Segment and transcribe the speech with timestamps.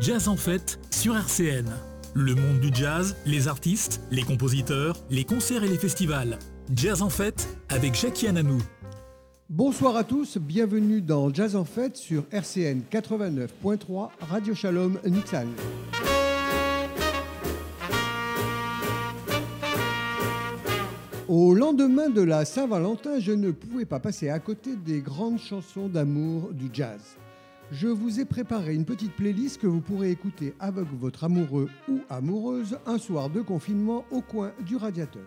[0.00, 1.70] Jazz en fête sur RCN.
[2.14, 6.40] Le monde du jazz, les artistes, les compositeurs, les concerts et les festivals.
[6.74, 8.58] Jazz en fête avec Jackie Ananou.
[9.48, 15.46] Bonsoir à tous, bienvenue dans Jazz en fête sur RCN 89.3 Radio Shalom Nixal.
[21.28, 25.86] Au lendemain de la Saint-Valentin, je ne pouvais pas passer à côté des grandes chansons
[25.86, 27.16] d'amour du jazz.
[27.76, 31.98] Je vous ai préparé une petite playlist que vous pourrez écouter avec votre amoureux ou
[32.08, 35.24] amoureuse un soir de confinement au coin du radiateur.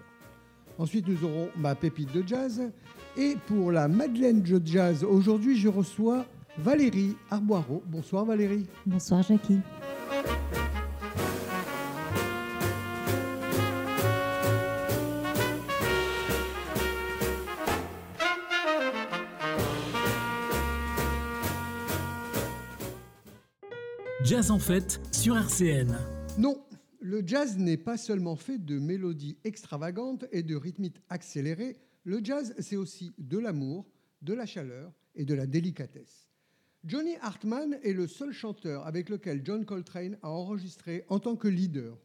[0.77, 2.61] Ensuite, nous aurons ma pépite de jazz.
[3.17, 6.25] Et pour la Madeleine de Jazz, aujourd'hui, je reçois
[6.57, 7.83] Valérie Arboireau.
[7.85, 8.65] Bonsoir Valérie.
[8.85, 9.59] Bonsoir Jackie.
[24.27, 25.95] Jazz en fête sur RCN.
[26.37, 26.61] Non,
[26.99, 31.77] le jazz n'est pas seulement fait de mélodies extravagantes et de rythmiques accélérés.
[32.03, 33.87] Le jazz, c'est aussi de l'amour,
[34.21, 36.29] de la chaleur et de la délicatesse.
[36.83, 41.47] Johnny Hartman est le seul chanteur avec lequel John Coltrane a enregistré en tant que
[41.47, 41.97] leader.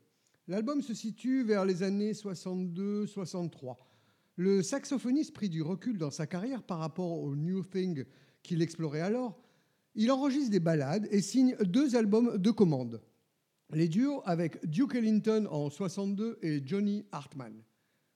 [0.46, 3.78] L'album se situe vers les années 62-63.
[4.36, 8.04] Le saxophoniste prit du recul dans sa carrière par rapport au New Thing
[8.44, 9.42] qu'il explorait alors
[9.94, 13.02] il enregistre des ballades et signe deux albums de commande.
[13.70, 17.62] Les duos avec Duke Ellington en 62 et Johnny Hartman.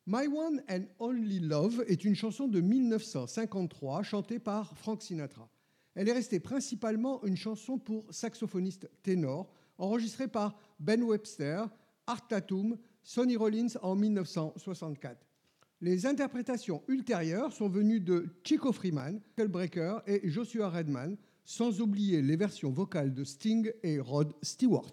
[0.07, 5.49] My One and Only Love est une chanson de 1953 chantée par Frank Sinatra.
[5.95, 11.69] Elle est restée principalement une chanson pour saxophoniste ténor, enregistrée par Ben Webster,
[12.07, 15.27] Art Tatum, Sonny Rollins en 1964.
[15.81, 22.36] Les interprétations ultérieures sont venues de Chico Freeman, Breaker et Joshua Redman, sans oublier les
[22.36, 24.92] versions vocales de Sting et Rod Stewart.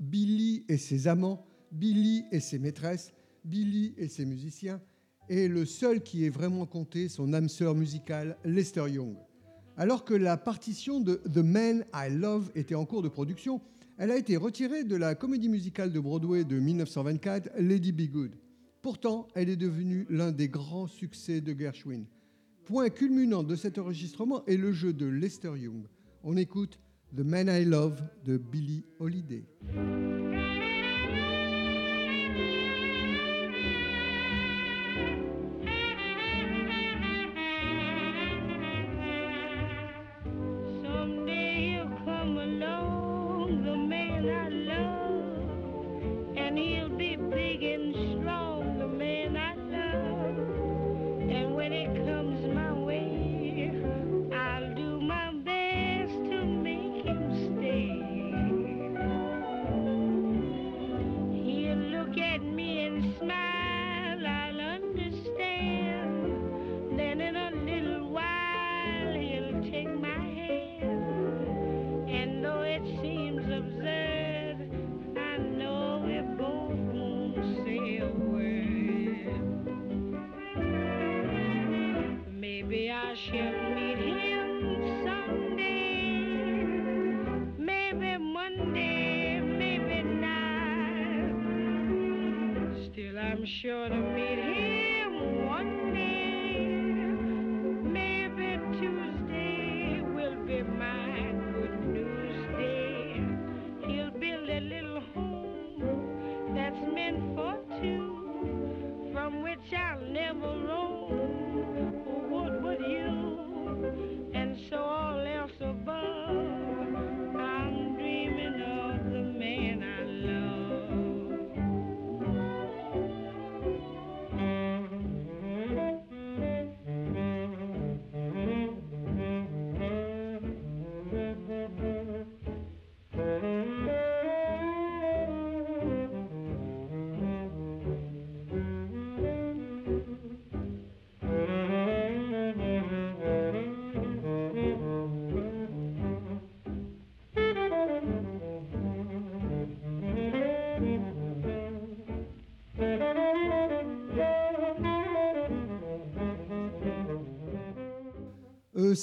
[0.00, 3.12] Billy et ses amants, Billy et ses maîtresses,
[3.44, 4.80] Billy et ses musiciens,
[5.28, 9.16] et le seul qui ait vraiment compté son âme sœur musicale, Lester Young.
[9.76, 13.60] Alors que la partition de The Man I Love était en cours de production,
[13.96, 18.32] elle a été retirée de la comédie musicale de Broadway de 1924, Lady Be Good.
[18.80, 22.04] Pourtant, elle est devenue l'un des grands succès de Gershwin.
[22.64, 25.86] Point culminant de cet enregistrement est le jeu de Lester Young.
[26.22, 26.78] On écoute
[27.10, 29.42] The Man I Love de Billie Holiday.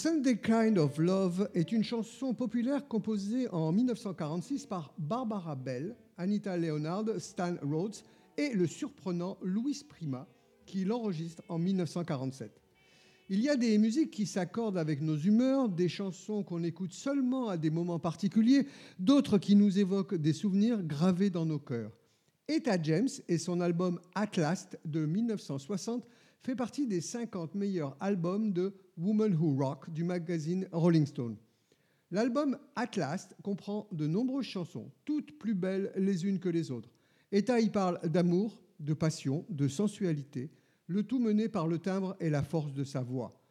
[0.06, 6.56] Sunday Kind of Love est une chanson populaire composée en 1946 par Barbara Bell, Anita
[6.57, 7.96] Leonard, Stan Rhodes
[8.38, 10.28] et le surprenant Louis Prima,
[10.68, 12.52] qui l'enregistre en 1947.
[13.30, 17.50] Il y a des musiques qui s'accordent avec nos humeurs, des chansons qu'on écoute seulement
[17.50, 18.68] à des moments particuliers,
[19.00, 21.98] d'autres qui nous évoquent des souvenirs gravés dans nos cœurs.
[22.48, 26.06] Etta James et son album At Last de 1960
[26.42, 31.38] fait partie des 50 meilleurs albums de Woman Who Rock du magazine Rolling Stone.
[32.12, 36.90] L'album At Last comprend de nombreuses chansons, toutes plus belles les unes que les autres.
[37.32, 40.52] Etta y parle d'amour, de passion, de sensualité,
[40.88, 43.42] le tout mené par le timbre et la force de sa voix.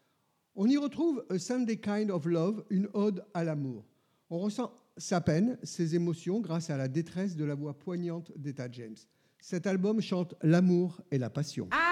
[0.54, 3.84] On y retrouve A Sunday Kind of Love, une ode à l'amour.
[4.30, 8.70] On ressent sa peine, ses émotions grâce à la détresse de la voix poignante d'Etta
[8.70, 8.96] James.
[9.40, 11.68] Cet album chante l'amour et la passion.
[11.72, 11.83] I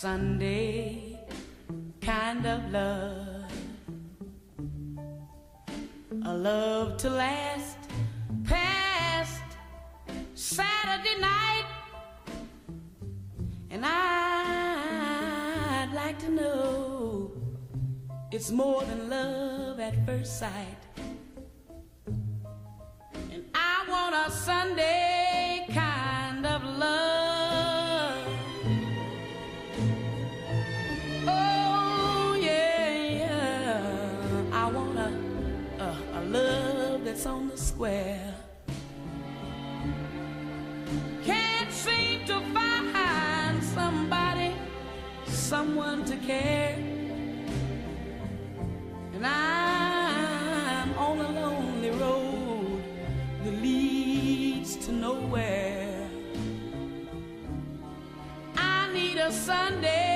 [0.00, 1.18] Sunday
[2.00, 3.52] kind of love,
[6.24, 7.76] a love to last
[8.44, 9.42] past
[10.34, 11.66] Saturday night,
[13.68, 13.92] and I'd
[15.94, 17.32] like to know
[18.32, 20.78] it's more than love at first sight.
[23.30, 25.19] And I want a Sunday
[37.80, 38.34] square.
[41.24, 44.54] Can't seem to find somebody,
[45.24, 46.76] someone to care.
[49.14, 52.82] And I'm on a lonely road
[53.44, 56.06] that leads to nowhere.
[58.58, 60.09] I need a Sunday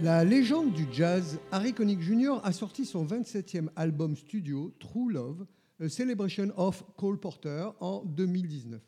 [0.00, 2.40] La légende du jazz, Harry Connick Jr.
[2.42, 5.46] a sorti son 27e album studio, True Love,
[5.80, 8.80] A Celebration of Cole Porter, en 2019.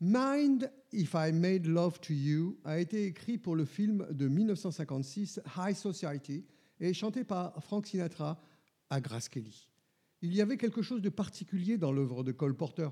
[0.00, 5.40] Mind If I Made Love to You a été écrit pour le film de 1956
[5.56, 6.44] High Society
[6.80, 8.40] et chanté par Frank Sinatra
[8.90, 9.68] à Grace Kelly.
[10.22, 12.88] Il y avait quelque chose de particulier dans l'œuvre de Cole Porter.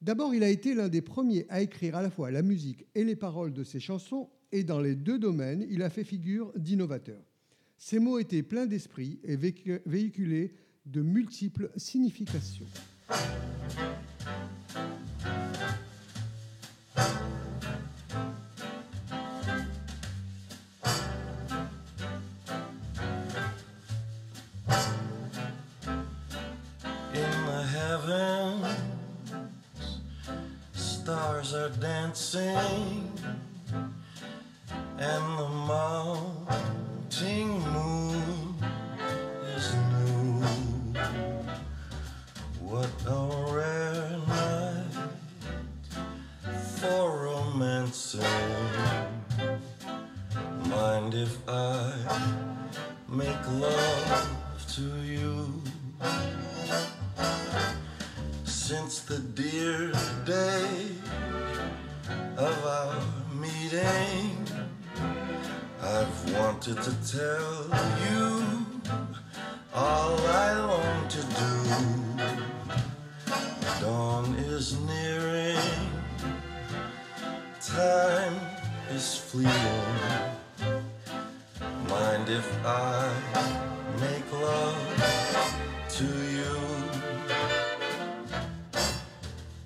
[0.00, 3.04] D'abord, il a été l'un des premiers à écrire à la fois la musique et
[3.04, 7.20] les paroles de ses chansons, et dans les deux domaines, il a fait figure d'innovateur.
[7.76, 10.52] Ses mots étaient pleins d'esprit et véhicu- véhiculaient
[10.86, 12.66] de multiples significations.
[82.30, 83.10] If I
[84.00, 85.54] make love
[85.88, 86.56] to you?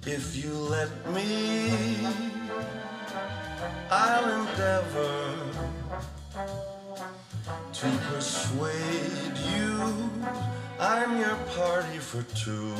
[0.07, 2.07] If you let me,
[3.91, 5.35] I'll endeavor
[7.73, 10.11] to persuade you
[10.79, 12.75] I'm your party for two.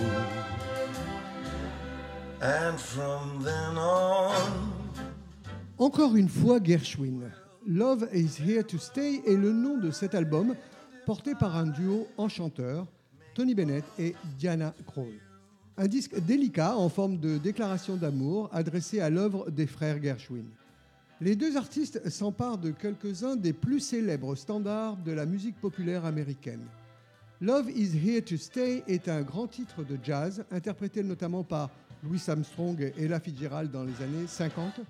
[2.41, 4.73] And from then on,
[5.77, 7.33] Encore une fois, Gershwin.
[7.67, 10.57] Love is Here to Stay est le nom de cet album,
[11.07, 12.87] porté par un duo enchanteur,
[13.35, 15.21] Tony Bennett et Diana Krall.
[15.77, 20.45] Un disque délicat en forme de déclaration d'amour adressé à l'œuvre des frères Gershwin.
[21.21, 26.67] Les deux artistes s'emparent de quelques-uns des plus célèbres standards de la musique populaire américaine.
[27.41, 31.71] Love is Here to Stay est un grand titre de jazz, interprété notamment par
[32.03, 34.81] Louis Armstrong et Ella Fitzgerald dans les années 50.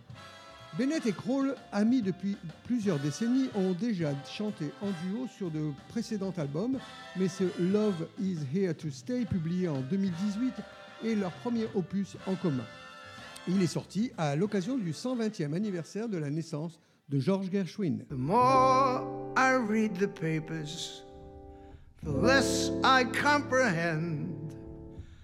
[0.78, 6.32] Bennett et Kroll, amis depuis plusieurs décennies, ont déjà chanté en duo sur de précédents
[6.38, 6.78] albums,
[7.16, 10.54] mais ce Love is Here to Stay, publié en 2018,
[11.04, 12.64] est leur premier opus en commun.
[13.48, 17.98] Il est sorti à l'occasion du 120e anniversaire de la naissance de George Gershwin.
[18.08, 19.04] The more
[19.36, 21.04] I read the papers,
[22.02, 24.26] the less I comprehend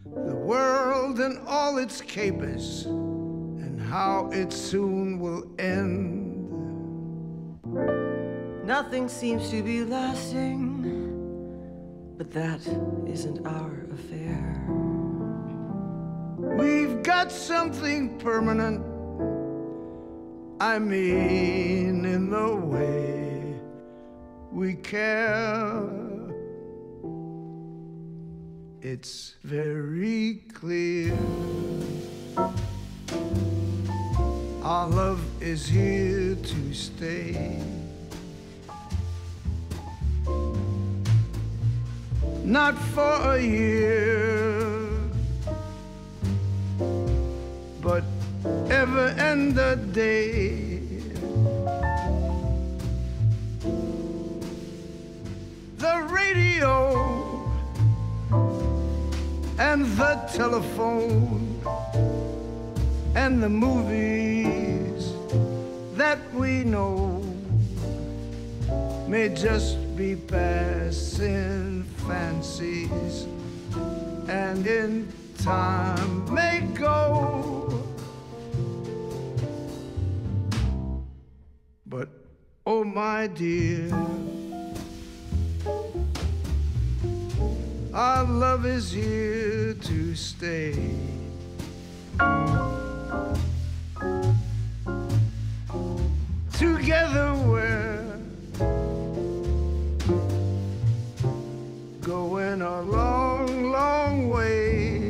[0.05, 2.87] the world and all its capers
[3.89, 6.37] how it soon will end.
[8.65, 10.85] Nothing seems to be lasting,
[12.19, 12.61] but that
[13.07, 14.67] isn't our affair.
[16.37, 18.85] We've got something permanent.
[20.61, 23.59] I mean, in the way
[24.53, 25.89] we care.
[28.83, 31.17] It's very clear.
[34.69, 37.59] Our love is here to stay.
[42.45, 44.91] Not for a year
[47.81, 48.05] but
[48.69, 50.81] ever and a day.
[55.79, 57.51] The radio
[59.59, 61.48] and the telephone
[63.19, 65.13] and the movies
[65.97, 67.21] that we know
[69.09, 73.27] may just be passing fancies
[74.29, 77.85] and in time may go.
[81.87, 82.09] But
[82.65, 83.91] oh, my dear,
[87.93, 90.95] our love is here to stay.
[96.53, 98.19] Together we're
[102.01, 105.09] going a long, long way.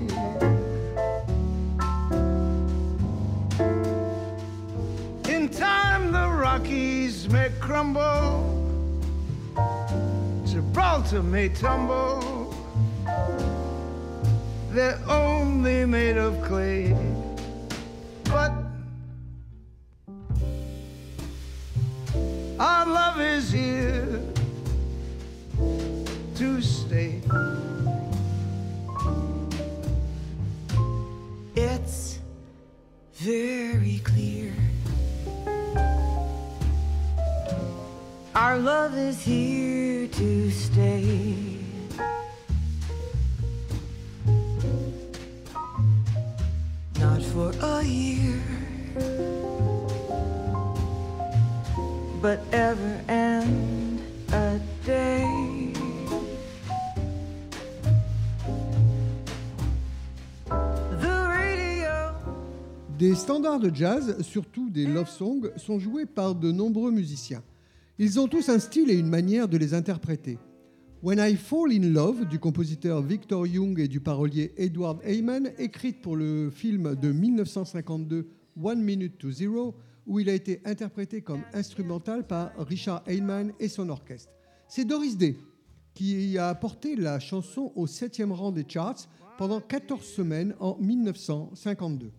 [5.29, 8.45] In time, the Rockies may crumble,
[10.45, 12.55] Gibraltar may tumble.
[14.71, 16.95] They're only made of clay.
[22.59, 24.21] Our love is here
[26.35, 27.21] to stay.
[31.55, 32.19] It's
[33.15, 34.53] very clear.
[38.35, 39.68] Our love is here
[63.59, 67.43] de jazz, surtout des love songs, sont joués par de nombreux musiciens.
[67.99, 70.39] Ils ont tous un style et une manière de les interpréter.
[71.03, 76.01] When I Fall in Love du compositeur Victor Young et du parolier Edward Heyman, écrite
[76.01, 78.29] pour le film de 1952
[78.61, 79.75] One Minute to Zero,
[80.07, 84.33] où il a été interprété comme instrumental par Richard Heyman et son orchestre.
[84.67, 85.37] C'est Doris Day
[85.95, 92.13] qui a porté la chanson au 7e rang des charts pendant 14 semaines en 1952.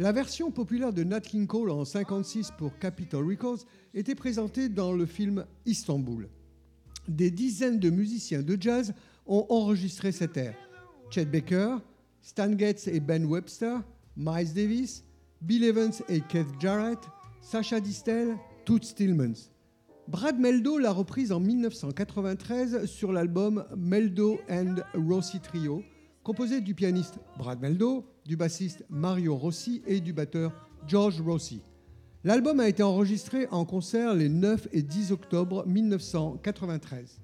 [0.00, 4.92] La version populaire de Nat King Cole en 56 pour Capitol Records était présentée dans
[4.92, 6.28] le film Istanbul.
[7.08, 8.94] Des dizaines de musiciens de jazz
[9.26, 10.54] ont enregistré cette air.
[11.10, 11.78] Chet Baker,
[12.20, 13.80] Stan Getz et Ben Webster,
[14.16, 15.02] Miles Davis,
[15.40, 17.00] Bill Evans et Keith Jarrett,
[17.40, 19.50] Sacha Distel, Toots Tillmans.
[20.06, 25.82] Brad Meldo l'a reprise en 1993 sur l'album Meldo and Rossi Trio,
[26.22, 30.52] composé du pianiste Brad Meldo, du bassiste Mario Rossi et du batteur
[30.86, 31.62] George Rossi.
[32.24, 37.22] L'album a été enregistré en concert les 9 et 10 octobre 1993.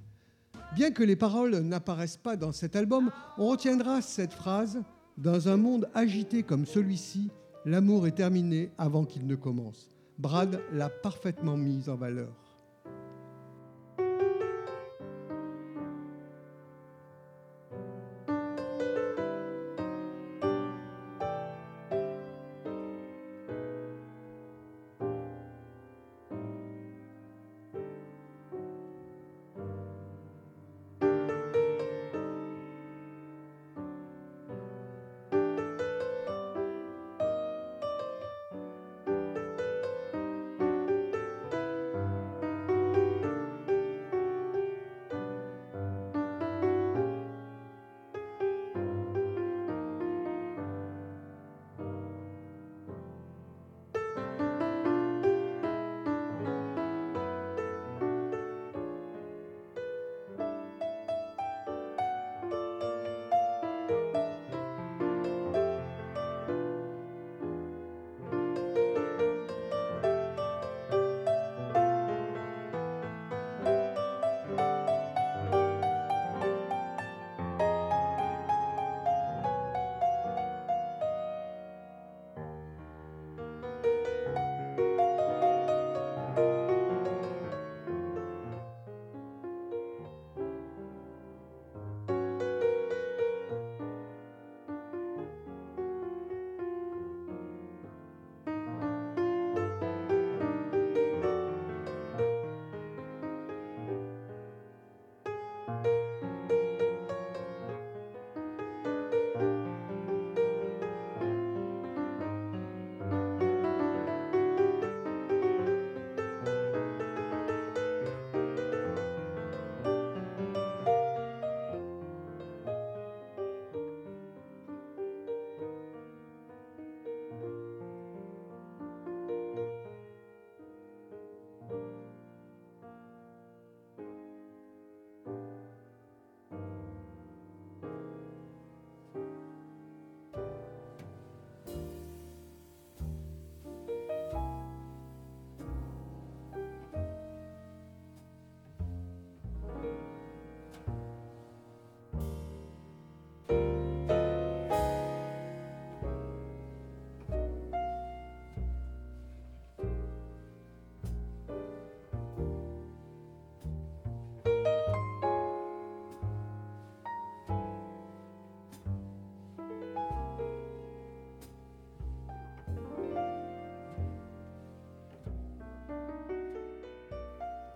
[0.75, 4.83] Bien que les paroles n'apparaissent pas dans cet album, on retiendra cette phrase
[5.19, 7.31] Dans un monde agité comme celui-ci,
[7.67, 9.91] l'amour est terminé avant qu'il ne commence.
[10.19, 12.44] Brad l'a parfaitement mise en valeur.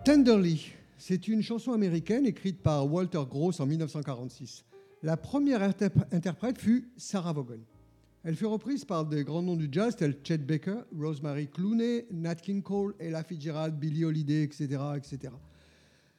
[0.09, 4.65] Tenderly, c'est une chanson américaine écrite par Walter Gross en 1946.
[5.03, 7.59] La première interp- interprète fut Sarah Vaughan.
[8.23, 12.37] Elle fut reprise par des grands noms du jazz tels Chet Baker, Rosemary Clooney, Nat
[12.37, 15.31] King Cole, Ella Fitzgerald, Billie Holiday, etc., etc.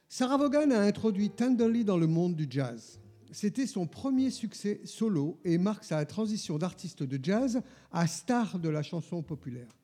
[0.07, 2.97] Sarah Vaughan a introduit Tenderly dans le monde du jazz.
[3.33, 8.69] C'était son premier succès solo et marque sa transition d'artiste de jazz à star de
[8.69, 9.75] la chanson populaire.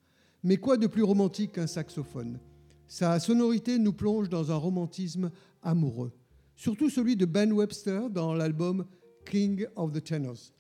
[0.44, 2.40] Mais quoi de plus romantique qu'un saxophone?
[2.88, 5.30] Sa sonorité nous plonge dans un romantisme
[5.62, 6.12] amoureux,
[6.56, 8.86] surtout celui de Ben Webster dans l'album
[9.30, 10.54] King of the Tenors.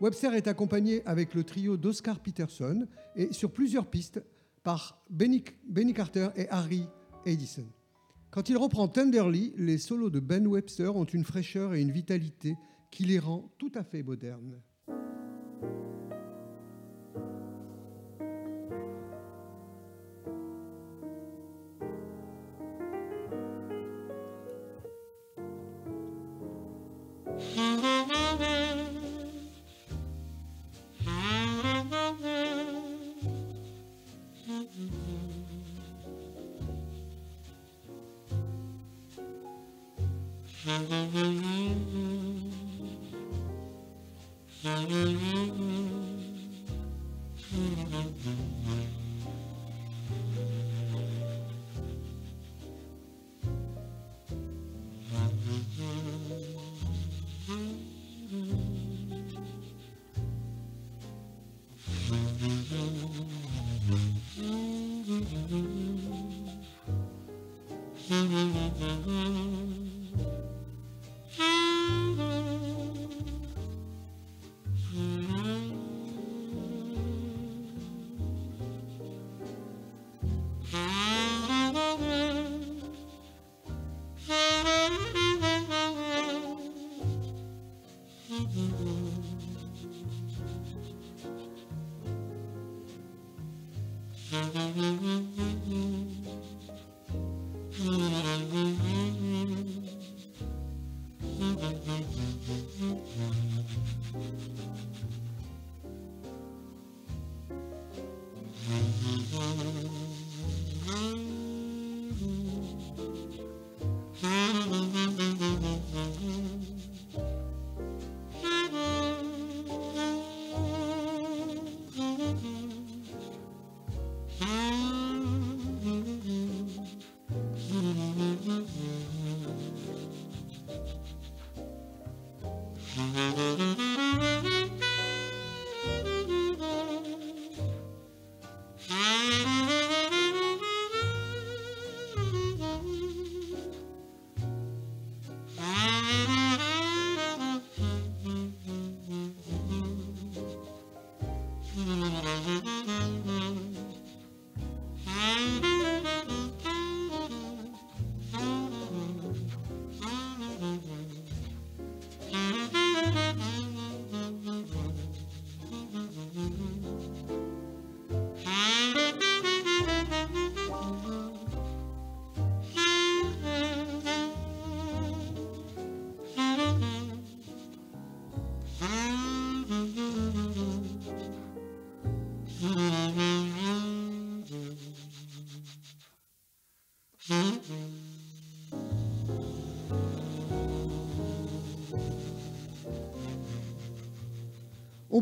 [0.00, 4.22] Webster est accompagné avec le trio d'Oscar Peterson et sur plusieurs pistes
[4.62, 6.86] par Benny, Benny Carter et Harry
[7.26, 7.66] Edison.
[8.30, 12.56] Quand il reprend Tenderly, les solos de Ben Webster ont une fraîcheur et une vitalité
[12.90, 14.60] qui les rend tout à fait modernes.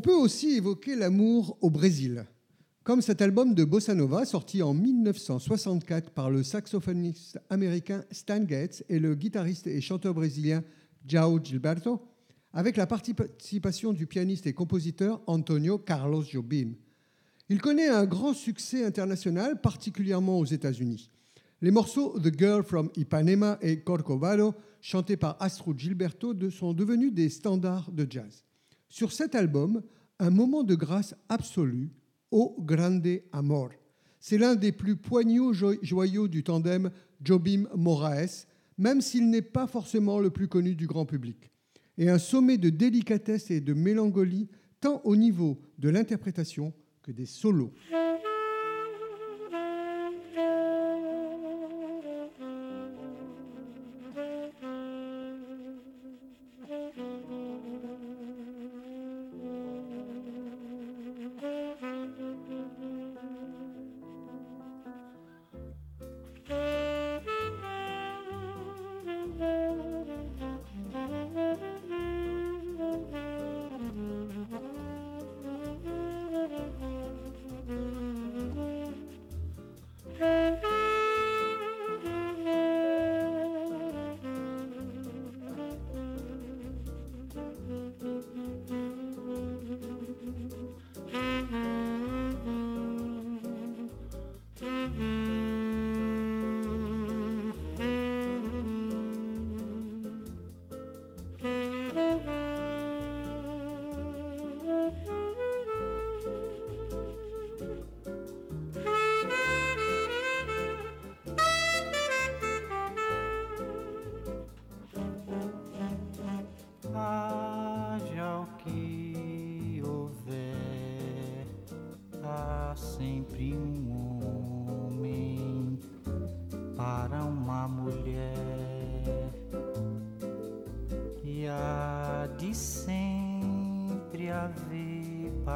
[0.02, 2.26] Peut aussi évoquer l'amour au Brésil,
[2.82, 8.84] comme cet album de Bossa Nova sorti en 1964 par le saxophoniste américain Stan Getz
[8.88, 10.64] et le guitariste et chanteur brésilien
[11.06, 12.02] João Gilberto,
[12.52, 16.72] avec la participation du pianiste et compositeur Antonio Carlos Jobim.
[17.48, 21.10] Il connaît un grand succès international, particulièrement aux États-Unis.
[21.60, 27.28] Les morceaux The Girl from Ipanema et Corcovado, chantés par Astrud Gilberto, sont devenus des
[27.28, 28.44] standards de jazz.
[28.92, 29.82] Sur cet album,
[30.18, 31.88] un moment de grâce absolue,
[32.30, 33.70] O Grande Amor.
[34.20, 36.90] C'est l'un des plus poignaux jo- joyaux du tandem
[37.24, 41.50] Jobim-Moraes, même s'il n'est pas forcément le plus connu du grand public.
[41.96, 47.24] Et un sommet de délicatesse et de mélancolie, tant au niveau de l'interprétation que des
[47.26, 47.72] solos.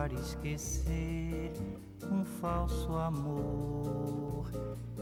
[0.06, 1.52] Para esquecer
[2.12, 4.48] um falso amor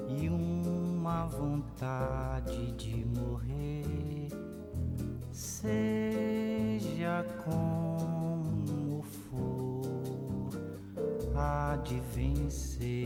[0.09, 4.29] e uma vontade de morrer.
[5.31, 10.51] Seja como for,
[11.37, 13.04] há de vencer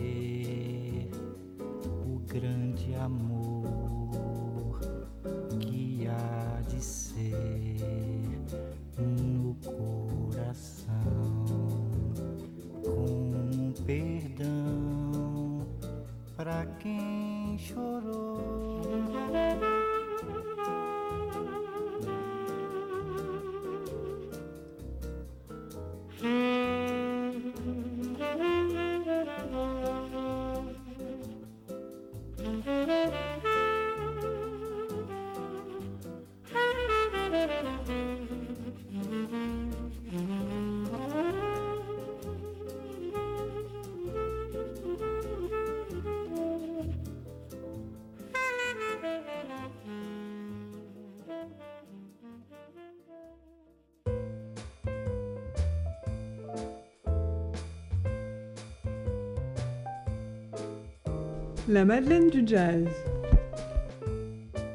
[61.69, 62.89] La Madeleine du Jazz.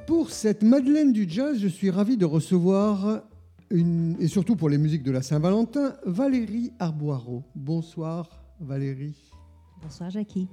[0.05, 3.23] Pour cette Madeleine du Jazz, je suis ravi de recevoir,
[3.71, 7.45] une, et surtout pour les musiques de la Saint-Valentin, Valérie Arboireau.
[7.55, 8.29] Bonsoir
[8.59, 9.33] Valérie.
[9.81, 10.47] Bonsoir Jackie.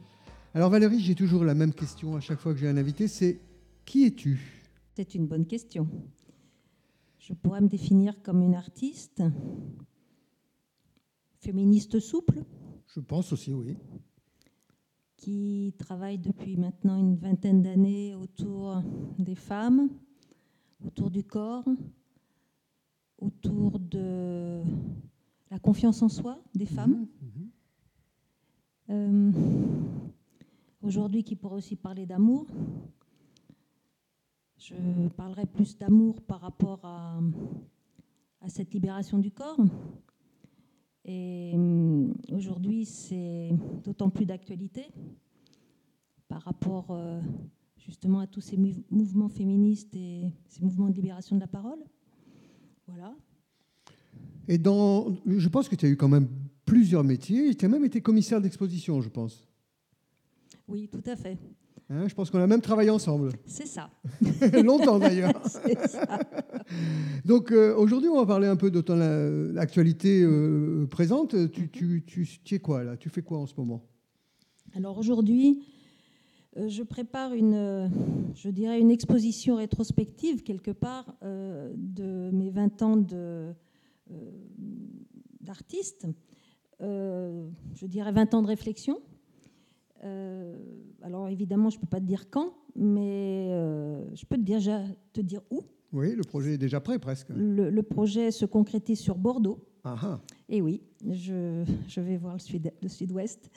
[0.55, 3.39] Alors Valérie, j'ai toujours la même question à chaque fois que j'ai un invité, c'est
[3.85, 4.65] qui es-tu?
[4.97, 5.89] C'est une bonne question.
[7.19, 9.23] Je pourrais me définir comme une artiste,
[11.39, 12.45] féministe souple,
[12.95, 13.77] Je pense aussi, oui.
[15.21, 18.83] Qui travaille depuis maintenant une vingtaine d'années autour
[19.19, 19.91] des femmes,
[20.85, 21.69] autour du corps,
[23.19, 24.63] autour de
[25.51, 27.07] la confiance en soi des femmes.
[28.89, 29.31] Euh,
[30.83, 32.47] Aujourd'hui, qui pourrait aussi parler d'amour.
[34.57, 37.21] Je parlerai plus d'amour par rapport à,
[38.41, 39.61] à cette libération du corps.
[41.05, 43.51] Et hum, aujourd'hui, c'est
[43.85, 44.87] d'autant plus d'actualité
[46.29, 47.21] par rapport euh,
[47.79, 51.79] justement à tous ces mou- mouvements féministes et ces mouvements de libération de la parole.
[52.87, 53.15] Voilà.
[54.49, 56.29] Et dans, je pense que tu as eu quand même
[56.67, 57.55] plusieurs métiers.
[57.55, 59.49] Tu as même été commissaire d'exposition, je pense.
[60.69, 61.39] Oui, tout à fait.
[61.93, 63.33] Hein, je pense qu'on a même travaillé ensemble.
[63.47, 63.91] C'est ça.
[64.63, 65.33] Longtemps d'ailleurs.
[65.45, 66.21] C'est ça.
[67.25, 71.51] Donc euh, aujourd'hui, on va parler un peu de ton euh, actualité euh, présente.
[71.51, 72.97] Tu, tu, tu, tu es quoi là?
[72.97, 73.83] Tu fais quoi en ce moment?
[74.77, 75.65] Alors aujourd'hui,
[76.57, 77.91] euh, je prépare une,
[78.37, 83.53] je dirais une exposition rétrospective quelque part de mes 20 ans de,
[85.41, 86.07] d'artiste.
[86.79, 89.01] Je dirais 20 ans de réflexion.
[90.05, 90.57] Euh,
[91.03, 94.61] alors évidemment, je ne peux pas te dire quand, mais euh, je peux te dire,
[95.13, 95.61] te dire où.
[95.93, 97.29] Oui, le projet est déjà prêt presque.
[97.31, 99.59] Le, le projet se concrétise sur Bordeaux.
[99.85, 100.21] Ah, ah.
[100.49, 103.51] Et oui, je, je vais voir le sud- le sud-ouest.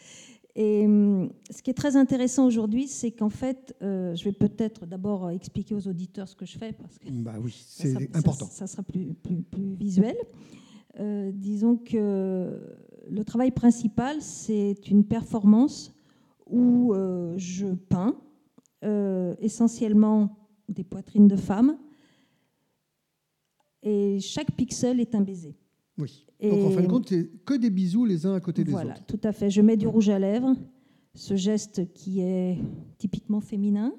[0.56, 4.86] Et hum, ce qui est très intéressant aujourd'hui, c'est qu'en fait, euh, je vais peut-être
[4.86, 8.46] d'abord expliquer aux auditeurs ce que je fais, parce que Bah oui, c'est ça- important.
[8.48, 10.16] Ça, sera plus, plus, plus visuel.
[11.00, 12.60] Euh, disons que
[13.10, 15.93] le travail principal, c'est une performance
[16.54, 18.16] où euh, je peins
[18.84, 20.38] euh, essentiellement
[20.70, 21.78] des poitrines de femmes
[23.82, 25.58] et chaque pixel est un baiser.
[25.98, 26.28] Oui.
[26.42, 28.94] Donc en fin de compte, c'est que des bisous les uns à côté des Voilà,
[28.94, 29.06] autres.
[29.06, 29.50] tout à fait.
[29.50, 30.56] Je mets du rouge à lèvres,
[31.16, 32.58] ce geste qui est
[32.98, 33.94] typiquement féminin,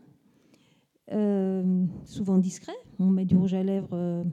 [1.13, 2.75] euh, souvent discret.
[2.99, 4.25] On met du rouge à lèvres euh,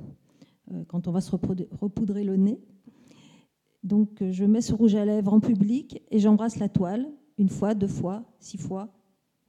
[0.88, 2.60] quand on va se repoudrer, le nez.
[3.84, 7.08] Donc je mets ce rouge à lèvres en public et j'embrasse la toile
[7.42, 8.94] une fois, deux fois, six fois,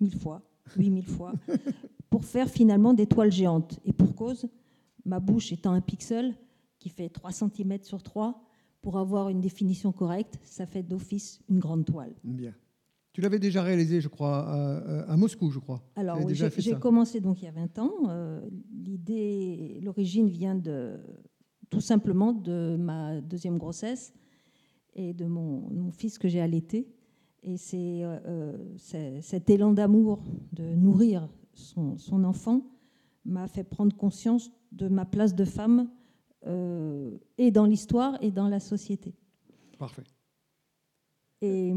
[0.01, 0.41] mille fois,
[0.79, 1.35] huit mille fois,
[2.11, 3.79] pour faire finalement des toiles géantes.
[3.85, 4.49] Et pour cause,
[5.05, 6.35] ma bouche étant un pixel
[6.79, 8.43] qui fait 3 cm sur 3,
[8.81, 12.15] pour avoir une définition correcte, ça fait d'office une grande toile.
[12.25, 12.55] Bien.
[13.13, 15.83] Tu l'avais déjà réalisé, je crois, à, à Moscou, je crois.
[15.95, 17.93] Alors, oui, j'ai commencé donc il y a 20 ans.
[18.09, 18.41] Euh,
[18.73, 20.99] L'idée, l'origine vient de
[21.69, 24.15] tout simplement de ma deuxième grossesse
[24.95, 26.89] et de mon, mon fils que j'ai allaité.
[27.45, 32.63] Et c'est euh, euh, c'est- cet élan d'amour de nourrir son, son enfant
[33.25, 35.91] m'a fait prendre conscience de ma place de femme
[36.47, 39.15] euh, et dans l'histoire et dans la société.
[39.79, 40.03] Parfait.
[41.41, 41.73] Et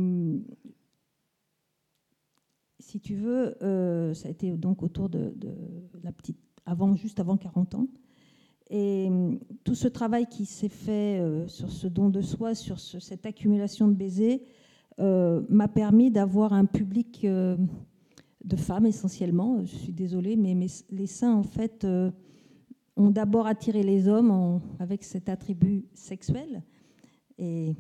[2.79, 5.51] si tu veux, euh, ça a été donc autour de, de
[6.03, 7.87] la petite, avant, juste avant 40 ans.
[8.69, 9.09] Et
[9.63, 13.25] tout ce travail qui s'est fait euh, sur ce don de soi, sur ce- cette
[13.25, 14.43] accumulation de baisers,
[14.97, 17.57] m'a permis d'avoir un public euh,
[18.43, 19.65] de femmes essentiellement.
[19.65, 20.55] Je suis désolée, mais
[20.89, 22.11] les seins, en fait, euh,
[22.95, 26.63] ont d'abord attiré les hommes avec cet attribut sexuel.
[27.37, 27.75] Et,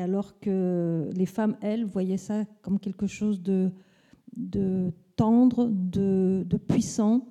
[0.00, 3.70] alors que les femmes, elles, voyaient ça comme quelque chose de,
[5.16, 7.28] tendre, de, puissant.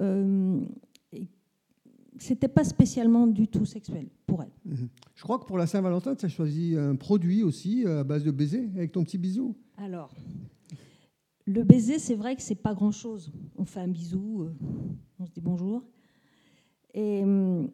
[0.00, 0.60] Euh,
[2.18, 4.52] c'était pas spécialement du tout sexuel pour elles.
[4.64, 4.88] Mhm.
[5.16, 8.22] Je crois que pour la Saint-Valentin, tu as choisi un produit aussi euh, à base
[8.22, 9.56] de baiser avec ton petit bisou.
[9.78, 10.14] Alors,
[11.46, 13.32] le baiser, c'est vrai que c'est pas grand-chose.
[13.56, 14.54] On fait un bisou, euh,
[15.18, 15.82] on se dit bonjour.
[16.94, 17.70] Et hum,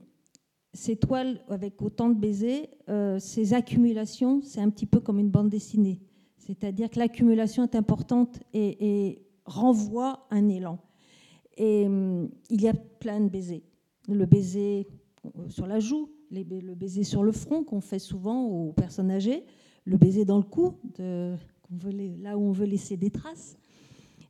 [0.72, 5.30] ces toiles avec autant de baisers, euh, ces accumulations, c'est un petit peu comme une
[5.30, 6.00] bande dessinée.
[6.38, 10.78] C'est-à-dire que l'accumulation est importante et, et renvoie un élan.
[11.56, 13.64] Et hum, il y a plein de baisers.
[14.08, 14.86] Le baiser
[15.48, 19.44] sur la joue, le baiser sur le front qu'on fait souvent aux personnes âgées,
[19.85, 23.57] le baiser dans le cou, là où on veut laisser des traces.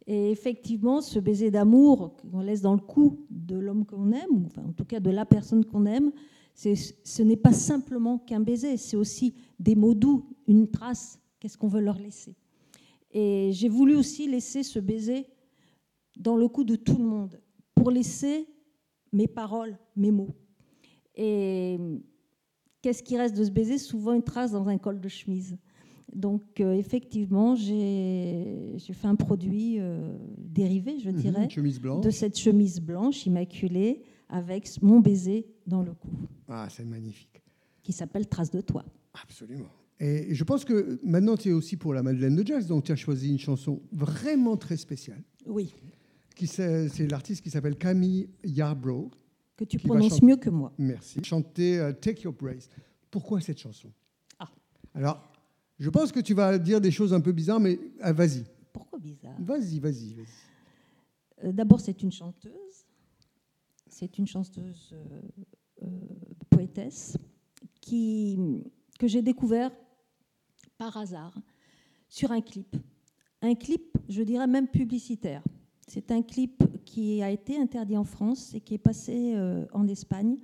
[0.07, 4.49] Et effectivement, ce baiser d'amour qu'on laisse dans le cou de l'homme qu'on aime, ou
[4.61, 6.13] en tout cas de la personne qu'on aime,
[6.55, 11.19] ce n'est pas simplement qu'un baiser, c'est aussi des mots doux, une trace.
[11.41, 12.37] Qu'est-ce qu'on veut leur laisser
[13.11, 15.27] Et j'ai voulu aussi laisser ce baiser
[16.17, 17.41] dans le cou de tout le monde,
[17.75, 18.47] pour laisser
[19.13, 20.35] mes paroles, mes mots.
[21.17, 21.79] Et
[22.83, 23.79] qu'est-ce qui reste de ce baiser?
[23.79, 25.57] Souvent une trace dans un col de chemise.
[26.15, 31.49] Donc euh, effectivement, j'ai fait un produit euh, dérivé, je Mhm, dirais,
[31.81, 32.05] blanche.
[32.05, 36.09] de cette chemise blanche immaculée avec mon baiser dans le cou,
[36.49, 37.43] Ah, c'est magnifique.
[37.83, 38.85] qui s'appelle Trace de toi.
[39.23, 39.69] Absolument.
[40.01, 42.93] Et je pense que maintenant, tu es aussi pour la Madeleine de Jazz, donc tu
[42.93, 45.23] as choisi une chanson vraiment très spéciale.
[45.47, 45.75] Oui.
[46.47, 49.11] C'est l'artiste qui s'appelle Camille Yarbrough.
[49.57, 50.73] Que tu prononces mieux que moi.
[50.79, 51.23] Merci.
[51.23, 52.69] Chanter euh, Take Your Praise.
[53.11, 53.93] Pourquoi cette chanson?
[54.39, 54.51] Ah.
[54.95, 55.23] Alors,
[55.79, 58.45] je pense que tu vas dire des choses un peu bizarres, mais ah, vas-y.
[58.73, 59.37] Pourquoi bizarre?
[59.39, 61.45] Vas-y, vas-y, vas-y.
[61.45, 62.87] Euh, D'abord, c'est une chanteuse.
[63.89, 65.21] C'est une chanteuse euh,
[65.83, 65.89] euh,
[66.51, 67.17] poétesse
[67.81, 68.39] qui,
[68.99, 69.71] que j'ai découvert
[70.79, 71.35] par hasard
[72.09, 72.77] sur un clip.
[73.43, 75.43] Un clip, je dirais même publicitaire.
[75.87, 76.65] C'est un clip
[76.95, 80.37] qui a été interdit en France et qui est passé euh, en Espagne.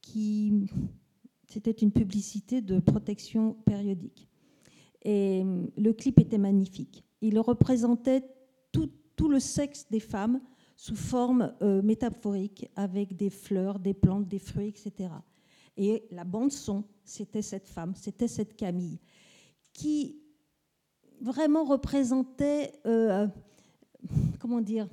[0.00, 0.70] Qui,
[1.48, 4.28] c'était une publicité de protection périodique.
[5.02, 5.44] Et
[5.76, 7.04] le clip était magnifique.
[7.20, 8.22] Il représentait
[8.70, 10.40] tout, tout le sexe des femmes
[10.76, 15.10] sous forme euh, métaphorique, avec des fleurs, des plantes, des fruits, etc.
[15.76, 19.00] Et la bande son, c'était cette femme, c'était cette Camille,
[19.72, 20.20] qui
[21.20, 23.26] vraiment représentait, euh,
[24.38, 24.88] comment dire,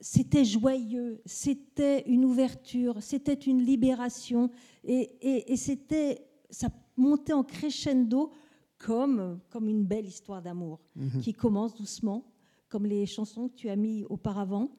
[0.00, 4.50] c'était joyeux, c'était une ouverture, c'était une libération,
[4.84, 8.30] et, et- et c'était, ça montait en crescendo
[8.78, 11.20] comme, comme une belle histoire d'amour Mhm.
[11.22, 12.24] qui commence doucement,
[12.68, 14.70] comme les chansons que tu as mis auparavant,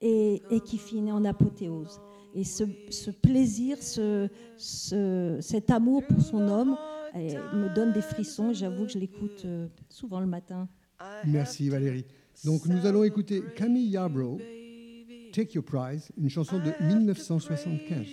[0.00, 2.00] et, et qui finit en apothéose.
[2.34, 6.76] Et ce, ce plaisir, ce, ce- cet amour pour son homme
[7.14, 10.68] eh, me donne des frissons, et j'avoue que je l'écoute euh, souvent le matin.
[11.26, 12.04] Merci Valérie.
[12.44, 14.38] Donc nous allons écouter Camille Yarbrough,
[15.34, 18.06] Take Your Prize, une chanson de 1975.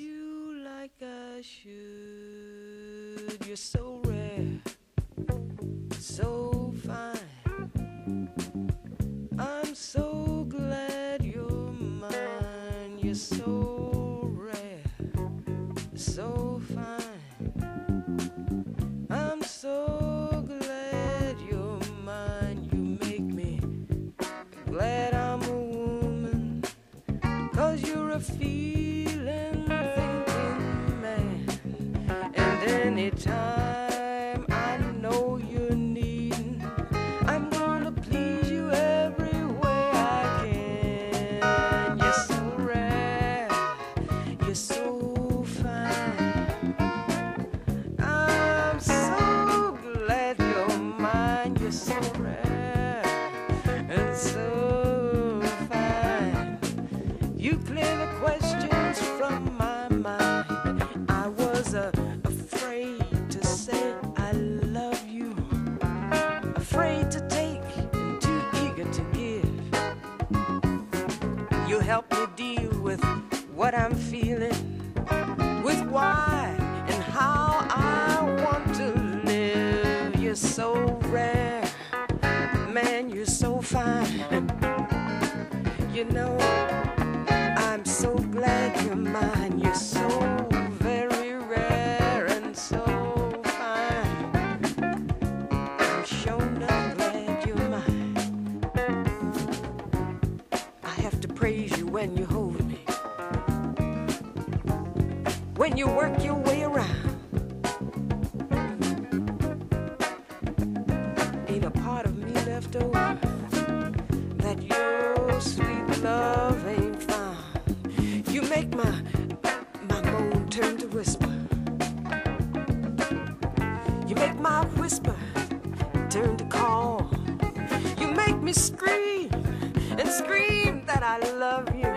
[131.02, 131.92] That I love you.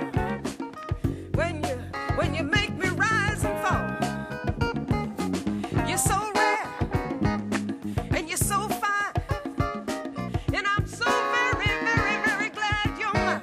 [1.34, 1.76] When you
[2.16, 3.84] when you make me rise and fall.
[5.86, 6.68] You're so rare
[8.16, 9.12] and you're so fine.
[10.54, 13.42] And I'm so very, very, very glad you're mine.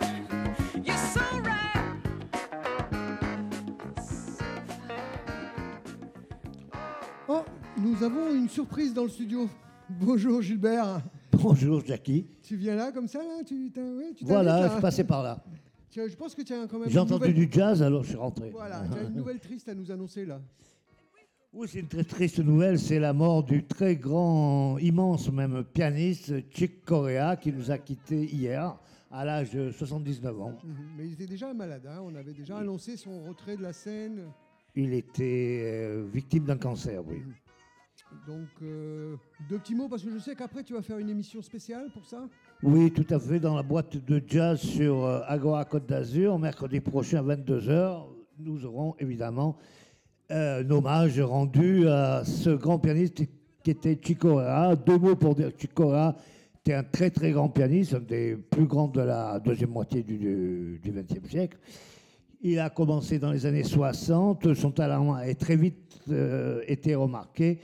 [0.83, 1.83] You're so rare.
[7.27, 7.45] Oh,
[7.77, 9.47] nous avons une surprise dans le studio.
[9.87, 11.01] Bonjour Gilbert.
[11.41, 12.27] Bonjour Jackie.
[12.43, 15.43] Tu viens là comme ça là tu, ouais, tu Voilà, là je passais par là.
[15.93, 16.89] Je pense que tu as quand même.
[16.89, 18.49] J'ai entendu nouvelle- du jazz, alors je suis rentré.
[18.51, 20.41] Voilà, tu as une nouvelle triste à nous annoncer là.
[21.53, 26.33] Oui, c'est une très triste nouvelle, c'est la mort du très grand, immense même pianiste
[26.49, 28.77] Chick Corea qui nous a quittés hier
[29.11, 30.57] à l'âge de 79 ans.
[30.63, 30.75] Mhm.
[30.97, 34.21] Mais il était déjà malade, hein, on avait déjà annoncé son retrait de la scène.
[34.75, 37.21] Il était euh, victime d'un cancer, oui.
[38.27, 39.15] Donc, euh,
[39.49, 42.05] deux petits mots, parce que je sais qu'après tu vas faire une émission spéciale pour
[42.05, 42.27] ça.
[42.61, 46.79] Oui, tout à fait, dans la boîte de jazz sur euh, Agora Côte d'Azur, mercredi
[46.79, 48.03] prochain à 22h,
[48.39, 49.57] nous aurons évidemment
[50.31, 53.23] euh, un hommage rendu à ce grand pianiste
[53.63, 54.75] qui était Chico Corea.
[54.75, 56.15] Deux mots pour dire Chico Corea
[56.59, 60.79] était un très très grand pianiste, un des plus grands de la deuxième moitié du
[60.83, 61.57] XXe siècle.
[62.43, 67.59] Il a commencé dans les années 60, son talent a très vite euh, été remarqué,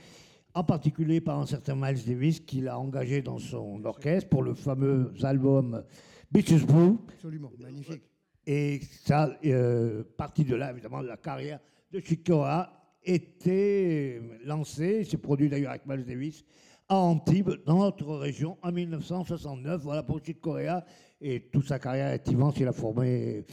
[0.54, 4.54] en particulier par un certain Miles Davis qu'il a engagé dans son orchestre pour le
[4.54, 5.84] fameux album
[6.30, 6.96] Beaches Blue.
[7.08, 8.02] Absolument, magnifique.
[8.46, 11.60] Et ça, euh, partie de là, évidemment, la carrière
[11.92, 12.72] de Chicoa
[13.04, 16.44] était lancée, s'est produit d'ailleurs avec Miles Davis,
[16.88, 19.82] à Antibes, dans notre région, en 1969.
[19.82, 20.84] Voilà pour Chick Corea.
[21.20, 22.54] Et toute sa carrière est immense.
[22.58, 23.44] Il a formé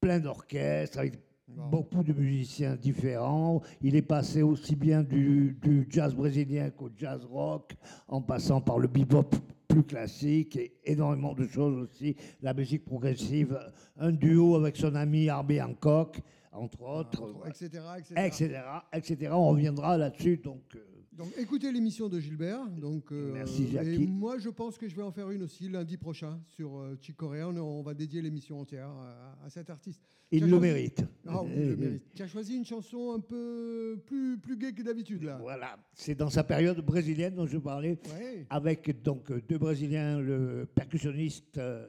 [0.00, 1.14] plein d'orchestres avec
[1.48, 3.62] beaucoup de musiciens différents.
[3.82, 7.74] Il est passé aussi bien du, du jazz brésilien qu'au jazz rock,
[8.08, 9.30] en passant par le bebop
[9.68, 12.16] plus classique et énormément de choses aussi.
[12.42, 13.58] La musique progressive,
[13.98, 16.20] un duo avec son ami Herbie Hancock,
[16.52, 18.14] entre autres, etc., etc.
[18.26, 19.32] etc., etc.
[19.32, 20.36] On reviendra là-dessus.
[20.36, 22.66] Donc, euh, Donc écoutez l'émission de Gilbert.
[22.70, 24.06] Donc, euh, Merci, Et Jackie.
[24.06, 27.16] moi je pense que je vais en faire une aussi lundi prochain sur euh, Chick
[27.16, 27.48] Corea.
[27.48, 30.02] On, on va dédier l'émission entière à, à cet artiste.
[30.32, 31.04] Il le choisi- mérite.
[31.26, 32.02] Ah oui, il le mérite.
[32.16, 35.38] Tu as choisi une chanson un peu plus, plus gaie que d'habitude là.
[35.40, 38.44] Voilà, c'est dans sa période brésilienne dont je parlais, Ouais.
[38.50, 41.86] avec donc deux Brésiliens, le percussionniste euh,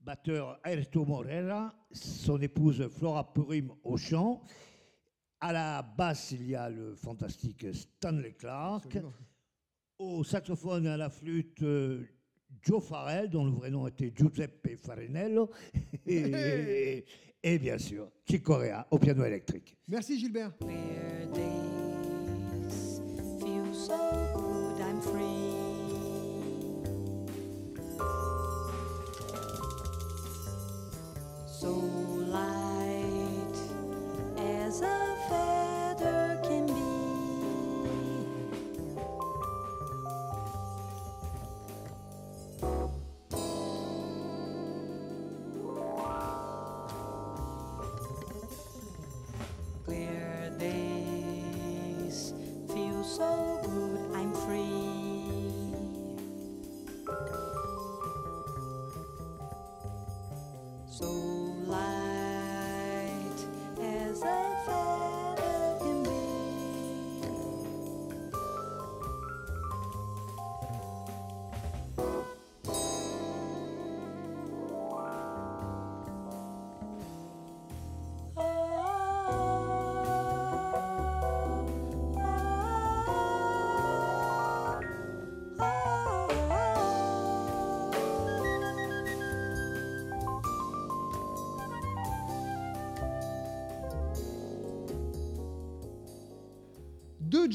[0.00, 4.42] batteur Ayrton Moreira, son épouse Flora Purim au chant.
[5.40, 8.86] À la basse, il y a le fantastique Stanley Clark.
[8.86, 9.12] Absolument.
[9.98, 12.04] Au saxophone et à la flûte, euh,
[12.62, 15.50] Joe Farrell, dont le vrai nom était Giuseppe Farinello.
[16.06, 17.04] et,
[17.42, 19.76] et bien sûr, Chick Corea au piano électrique.
[19.88, 20.52] Merci Gilbert.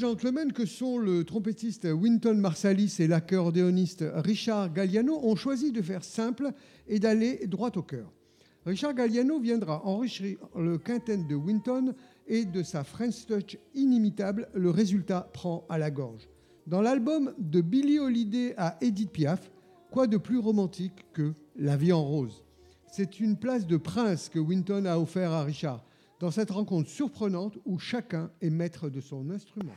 [0.01, 6.03] Gentlemen que sont le trompettiste Winton Marsalis et l'accordéoniste Richard Galliano ont choisi de faire
[6.03, 6.53] simple
[6.87, 8.11] et d'aller droit au cœur.
[8.65, 11.93] Richard Galliano viendra enrichir le quintet de Winton
[12.25, 16.27] et de sa French touch inimitable, le résultat prend à la gorge.
[16.65, 19.51] Dans l'album de Billie Holiday à Edith Piaf,
[19.91, 22.43] quoi de plus romantique que La vie en rose?
[22.91, 25.85] C'est une place de prince que Winton a offert à Richard,
[26.21, 29.73] dans cette rencontre surprenante où chacun est maître de son instrument.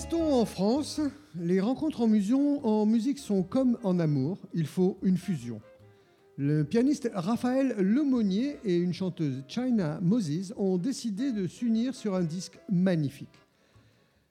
[0.00, 0.98] Restons en France.
[1.38, 4.38] Les rencontres en, musique sont comme en amour.
[4.54, 5.60] Il faut une fusion.
[6.38, 12.22] Le pianiste Raphaël Lemonnier et une chanteuse China Moses ont décidé de s'unir sur un
[12.22, 13.28] disque magnifique.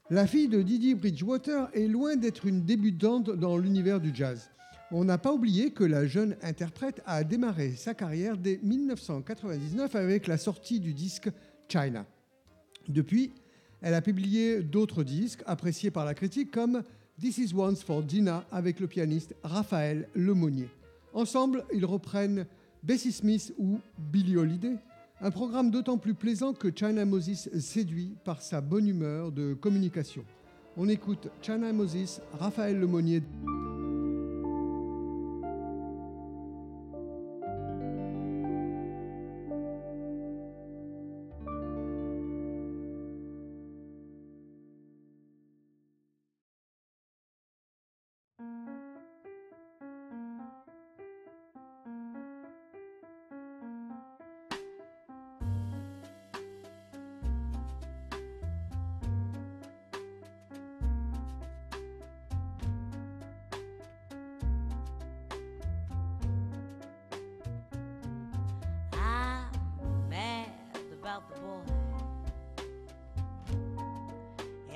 [0.10, 4.50] La fille de Didi Bridgewater est loin d'être une débutante dans l'univers du jazz.
[4.90, 10.26] On n'a pas oublié que la jeune interprète a démarré sa carrière dès 1999 avec
[10.26, 11.30] la sortie du disque
[11.68, 12.08] China.
[12.88, 13.34] Depuis,
[13.82, 16.84] elle a publié d'autres disques appréciés par la critique comme
[17.20, 20.70] This Is Once for Dina avec le pianiste Raphaël Lemonnier.
[21.14, 22.46] Ensemble, ils reprennent
[22.84, 24.76] Bessie Smith ou Billie Holiday,
[25.22, 30.24] un programme d'autant plus plaisant que China Moses séduit par sa bonne humeur de communication.
[30.78, 33.22] On écoute China Moses, Raphaël Lemonnier.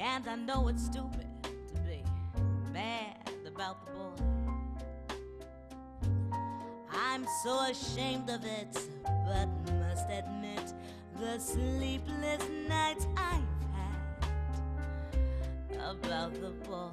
[0.04, 2.04] And I know it's stupid to be
[2.74, 4.22] mad about the boy.
[6.92, 9.48] I'm so ashamed of it, but
[9.80, 10.74] must admit
[11.22, 13.42] the sleepless nights I've
[15.80, 16.90] had about the boy.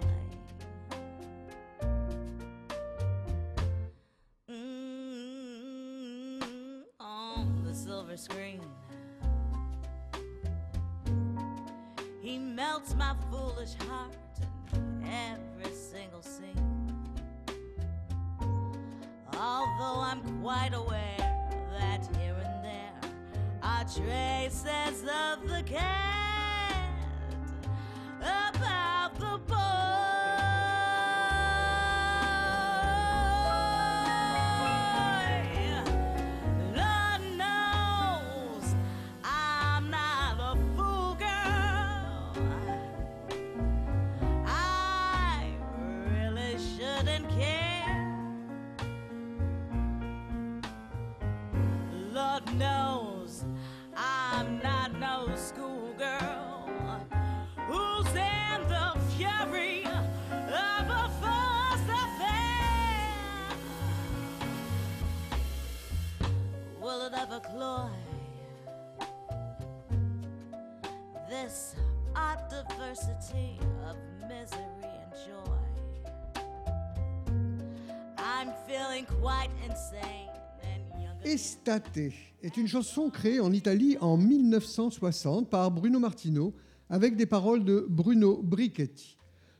[81.25, 81.99] Estate
[82.43, 86.55] est une chanson créée en Italie en 1960 par Bruno Martino
[86.89, 89.19] avec des paroles de Bruno Brichetti.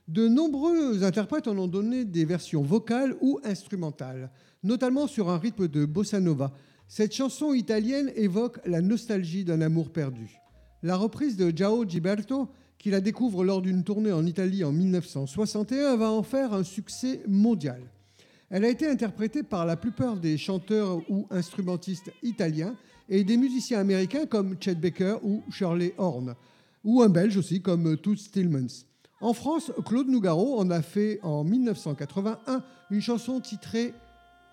[0.09, 4.33] De nombreux interprètes en ont donné des versions vocales ou instrumentales,
[4.65, 6.53] notamment sur un rythme de bossa nova.
[6.89, 10.41] Cette chanson italienne évoque la nostalgie d'un amour perdu.
[10.83, 12.49] La reprise de Giao Gilberto,
[12.79, 17.23] qui la découvre lors d'une tournée en Italie en 1961, va en faire un succès
[17.29, 17.83] mondial.
[18.53, 22.75] Elle a été interprétée par la plupart des chanteurs ou instrumentistes italiens
[23.09, 26.35] et des musiciens américains comme Chet Baker ou Shirley Horn,
[26.83, 28.85] ou un belge aussi comme Toots Stillmans.
[29.21, 33.95] En France, Claude Nougaro en a fait en 1981 une chanson titrée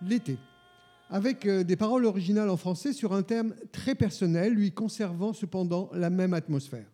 [0.08, 0.38] L'été,
[1.10, 5.90] avec euh, des paroles originales en français sur un thème très personnel, lui conservant cependant
[5.94, 6.86] la même atmosphère.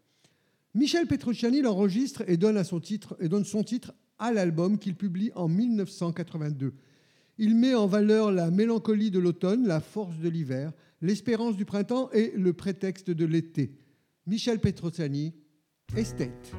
[0.73, 6.73] Michel Petrucciani l'enregistre et donne son titre à l'album qu'il publie en 1982.
[7.37, 10.71] Il met en valeur la mélancolie de l'automne, la force de l'hiver,
[11.01, 13.75] l'espérance du printemps et le prétexte de l'été.
[14.27, 15.33] Michel Petrucciani,
[15.95, 16.53] Estate.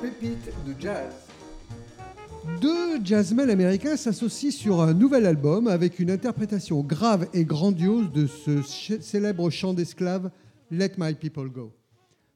[0.00, 1.12] Pépite de jazz.
[2.60, 8.26] Deux jazzmen américains s'associent sur un nouvel album avec une interprétation grave et grandiose de
[8.26, 8.60] ce
[9.00, 10.30] célèbre chant d'esclave
[10.70, 11.72] Let My People Go.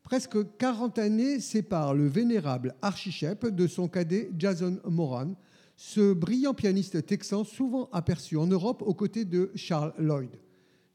[0.02, 5.34] Presque 40 années séparent le vénérable archichep de son cadet Jason Moran,
[5.76, 10.30] ce brillant pianiste texan souvent aperçu en Europe aux côtés de Charles Lloyd.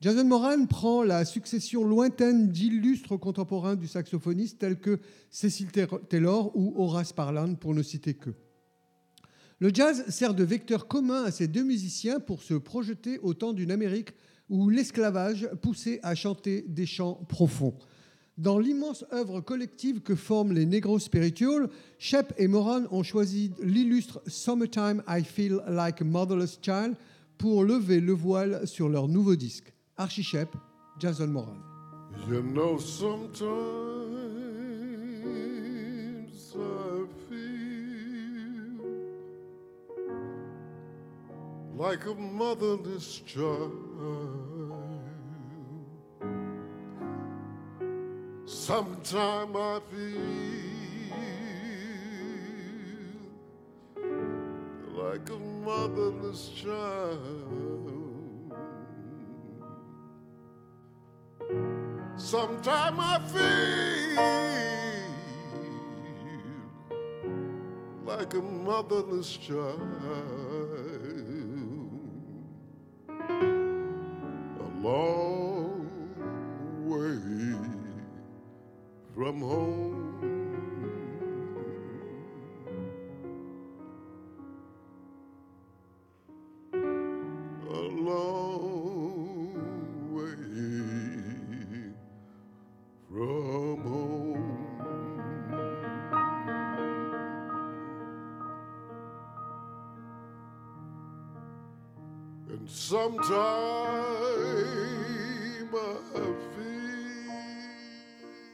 [0.01, 4.99] Jason Moran prend la succession lointaine d'illustres contemporains du saxophoniste tels que
[5.29, 5.67] Cecil
[6.09, 8.31] Taylor ou Horace Parlan, pour ne citer que.
[9.59, 13.53] Le jazz sert de vecteur commun à ces deux musiciens pour se projeter au temps
[13.53, 14.13] d'une Amérique
[14.49, 17.75] où l'esclavage poussait à chanter des chants profonds.
[18.39, 24.19] Dans l'immense œuvre collective que forment les Negro Spirituals, Shep et Moran ont choisi l'illustre
[24.25, 26.95] Summertime I Feel Like a Motherless Child
[27.37, 29.70] pour lever le voile sur leur nouveau disque.
[29.97, 30.55] Archie Shep,
[30.97, 31.61] Jason Moran.
[32.27, 33.41] You know, sometimes
[36.55, 37.71] I feel
[41.75, 43.71] like a motherless child.
[48.45, 50.21] Sometimes I feel
[54.93, 58.00] like a motherless child.
[62.31, 64.23] Sometimes I feel
[68.05, 69.81] like a motherless child.
[73.09, 75.89] A long
[76.85, 77.19] way
[79.13, 79.90] from home.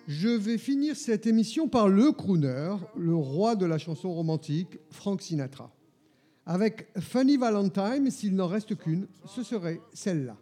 [0.07, 5.21] Je vais finir cette émission par le crooner, le roi de la chanson romantique, Frank
[5.21, 5.71] Sinatra.
[6.45, 10.37] Avec Funny Valentine, s'il n'en reste qu'une, ce serait celle-là.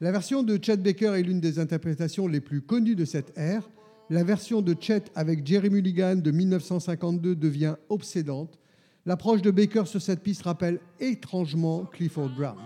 [0.00, 3.70] La version de Chet Baker est l'une des interprétations les plus connues de cette ère.
[4.10, 8.58] La version de Chet avec Jerry Mulligan de 1952 devient obsédante.
[9.06, 12.58] L'approche de Baker sur cette piste rappelle étrangement Clifford Brown.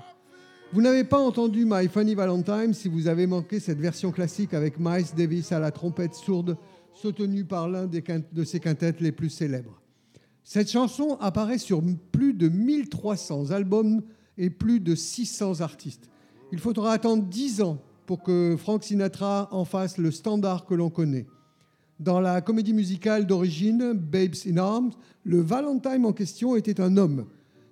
[0.75, 4.79] Vous n'avez pas entendu My Funny Valentine si vous avez manqué cette version classique avec
[4.79, 6.59] Miles Davis à la trompette sourde,
[6.93, 9.81] soutenue par l'un de ses quintettes les plus célèbres.
[10.45, 14.03] Cette chanson apparaît sur plus de 1300 albums
[14.37, 16.11] et plus de 600 artistes.
[16.53, 20.91] Il faudra attendre 10 ans pour que Frank Sinatra en fasse le standard que l'on
[20.91, 21.27] connaît.
[21.99, 24.93] Dans la comédie musicale d'origine, Babes in Arms,
[25.25, 27.25] le Valentine en question était un homme.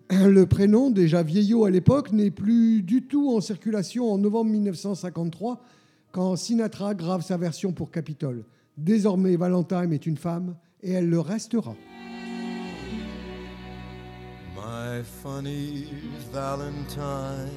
[0.11, 5.61] Le prénom, déjà vieillot à l'époque, n'est plus du tout en circulation en novembre 1953
[6.12, 8.44] quand Sinatra grave sa version pour Capitol.
[8.76, 11.74] Désormais, Valentine est une femme et elle le restera.
[14.54, 15.88] My funny
[16.32, 17.50] Valentine,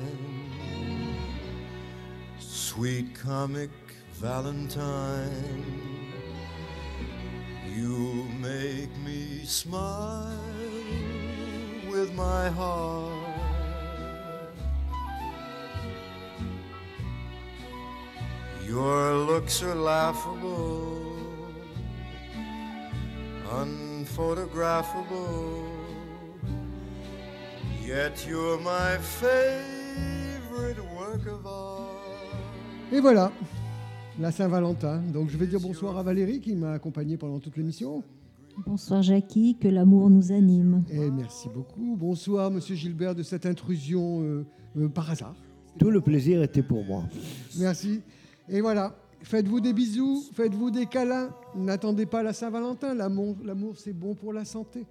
[2.40, 3.70] sweet comic
[4.20, 4.82] Valentine,
[7.76, 10.69] you make me smile
[11.92, 13.12] with my heart.
[18.68, 21.18] Your looks are laughable,
[23.52, 25.64] unphotographable.
[27.84, 31.88] Yet you're my favorite work of art.
[32.92, 33.32] Et voilà,
[34.20, 34.98] la Saint-Valentin.
[35.14, 38.04] Donc je vais dire bonsoir à Valérie qui m'a accompagné pendant toute l'émission.
[38.66, 40.84] Bonsoir Jackie, que l'amour nous anime.
[40.90, 41.96] Et merci beaucoup.
[41.98, 44.46] Bonsoir Monsieur Gilbert de cette intrusion euh,
[44.78, 45.36] euh, par hasard.
[45.78, 47.04] Tout le plaisir était pour moi.
[47.58, 48.02] Merci.
[48.50, 51.30] Et voilà, faites-vous des bisous, faites-vous des câlins.
[51.56, 52.96] N'attendez pas la Saint-Valentin.
[52.96, 54.86] L'amour, l'amour, c'est bon pour la santé.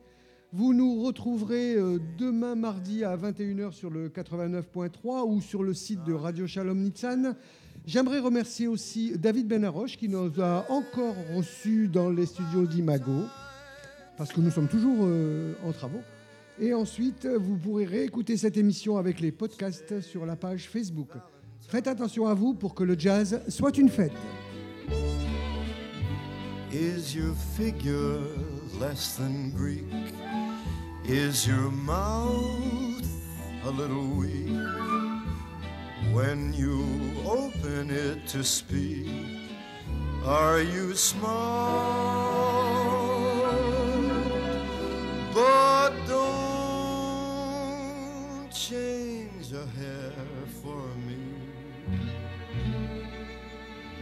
[0.50, 6.04] Vous nous retrouverez euh, demain mardi à 21h sur le 89.3 ou sur le site
[6.04, 7.34] de Radio Shalom Nitsan.
[7.84, 13.24] J'aimerais remercier aussi David Benaroche qui nous a encore reçus dans les studios d'Imago,
[14.18, 16.02] parce que nous sommes toujours euh, en travaux.
[16.60, 21.10] Et ensuite, vous pourrez réécouter cette émission avec les podcasts sur la page Facebook.
[21.68, 24.12] Faites attention à vous pour que le jazz soit une fête.
[26.72, 28.20] Is your figure
[28.80, 29.86] less than Greek?
[31.08, 33.06] Is your mouth
[33.64, 34.52] a little weak?
[36.12, 36.84] When you
[37.24, 39.08] open it to speak,
[40.26, 42.57] are you smart?
[49.49, 50.12] is a hair
[50.62, 51.16] for me.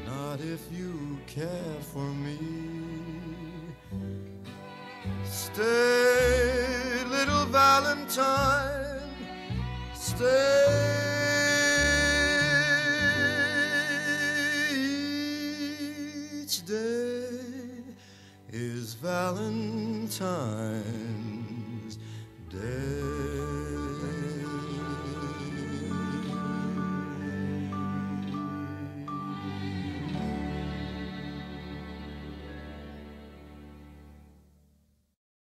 [0.05, 2.39] Not if you care for me.
[5.25, 9.11] Stay, little Valentine.
[9.95, 10.25] Stay.
[16.43, 17.29] Each day
[18.51, 20.27] is Valentine.